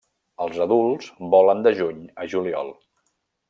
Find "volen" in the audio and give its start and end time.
1.35-1.63